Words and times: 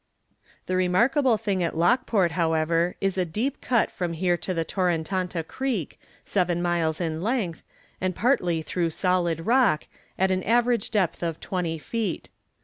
The 0.65 0.75
remarkable 0.75 1.37
thing 1.37 1.61
at 1.61 1.77
Lockport, 1.77 2.31
however, 2.31 2.95
is 2.99 3.19
a 3.19 3.23
deep 3.23 3.61
cut 3.61 3.91
from 3.91 4.13
here 4.13 4.35
to 4.35 4.51
the 4.51 4.65
Torenanta 4.65 5.43
Creek, 5.47 5.99
seven 6.25 6.59
miles 6.59 6.99
in 6.99 7.21
length, 7.21 7.61
and 8.01 8.15
partly 8.15 8.63
through 8.63 8.89
solid 8.89 9.45
rock, 9.45 9.83
at 10.17 10.31
an 10.31 10.41
average 10.41 10.89
depth 10.89 11.21
of 11.21 11.39
twenty 11.39 11.77
feet. 11.77 12.29